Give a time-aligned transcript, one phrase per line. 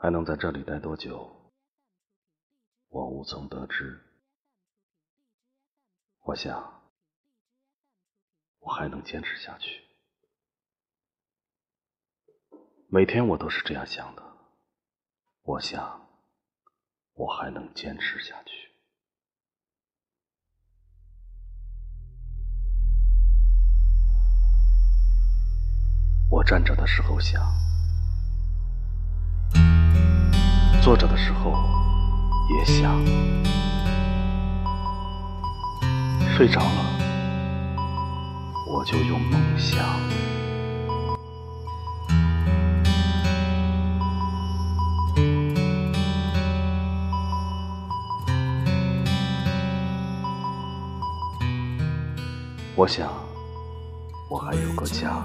[0.00, 1.52] 还能在这里待多久，
[2.86, 4.00] 我无从得知。
[6.20, 6.88] 我想，
[8.60, 9.82] 我还能坚持下去。
[12.86, 14.22] 每天我都是这样想的。
[15.42, 16.08] 我想，
[17.14, 18.52] 我还能坚持下去。
[26.30, 27.67] 我站着的时候想。
[30.88, 31.52] 坐着的时候
[32.48, 32.98] 也想，
[36.34, 36.98] 睡着了
[38.66, 39.84] 我就有梦想。
[52.74, 53.12] 我想，
[54.30, 55.22] 我还有个家。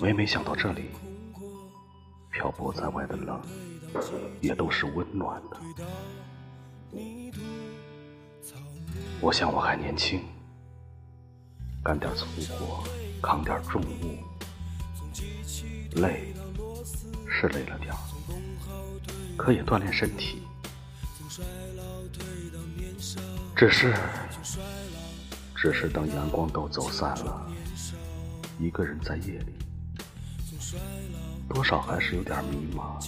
[0.00, 0.90] 每每想到这里，
[2.30, 3.40] 漂泊在外的冷，
[4.40, 5.56] 也都是温暖的。
[9.20, 10.22] 我想我还年轻，
[11.84, 12.82] 干点粗活，
[13.22, 14.18] 扛点重物，
[16.00, 16.32] 累
[17.28, 17.94] 是累了点，
[19.36, 20.42] 可也锻炼身体。
[23.54, 23.94] 只是，
[25.54, 27.48] 只是等阳光都走散了。
[28.62, 29.52] 一个人在夜里，
[31.52, 33.04] 多少还是有点迷茫，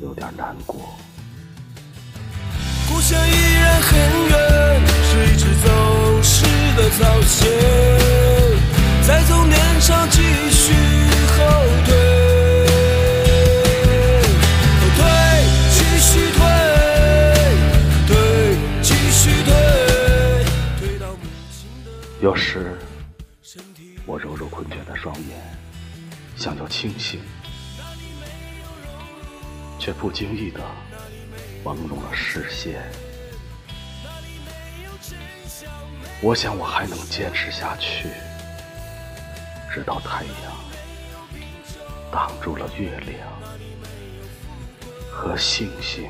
[0.00, 0.96] 有点难过。
[2.88, 3.98] 故乡依然很
[4.30, 5.68] 远，是一直走
[6.22, 6.46] 失
[6.78, 7.44] 的草鞋，
[9.06, 10.72] 在终点上继续
[11.36, 11.44] 后
[11.84, 11.94] 退，
[14.80, 15.04] 后退，
[15.72, 16.40] 继续退，
[18.06, 18.16] 退，
[18.80, 19.52] 继续退，
[20.80, 21.20] 退到母
[21.52, 21.90] 亲的
[22.22, 22.72] 有时。
[24.06, 25.36] 我揉揉困倦的双眼，
[26.36, 27.20] 想要清醒，
[29.80, 30.60] 却不经意的
[31.64, 32.88] 朦胧了视线。
[36.22, 38.08] 我想我还能坚持下去，
[39.74, 40.32] 直到太阳
[42.12, 43.28] 挡住了月亮
[45.10, 46.08] 和星星。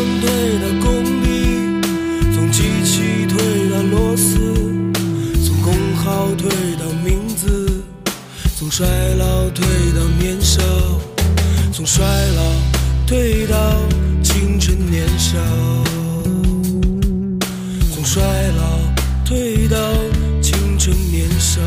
[0.00, 0.30] 从退
[0.62, 1.28] 到工地，
[2.32, 4.38] 从机器退到螺丝，
[5.44, 7.82] 从工号退到名字，
[8.56, 8.86] 从衰
[9.18, 9.62] 老退
[9.92, 10.62] 到年少，
[11.70, 12.02] 从衰
[12.34, 12.42] 老
[13.06, 13.76] 退到
[14.22, 15.38] 青春年少，
[17.92, 18.22] 从衰
[18.56, 18.78] 老
[19.26, 19.76] 退到
[20.40, 21.60] 青春年少。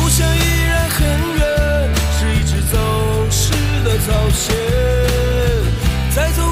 [0.00, 1.06] 故乡依然很
[1.36, 2.78] 远，是一只走
[3.30, 3.52] 失
[3.84, 4.89] 的草鞋。
[6.10, 6.49] 在走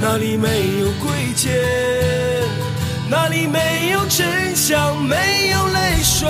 [0.00, 0.48] 哪里没
[0.78, 1.52] 有贵贱？
[3.10, 4.96] 哪里没有真相？
[5.02, 6.28] 没有泪水？